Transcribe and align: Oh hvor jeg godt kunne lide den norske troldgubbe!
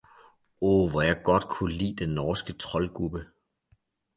Oh 0.61 0.89
hvor 0.89 1.01
jeg 1.01 1.21
godt 1.23 1.43
kunne 1.45 1.73
lide 1.73 1.95
den 2.05 2.09
norske 2.09 2.53
troldgubbe! 2.53 3.25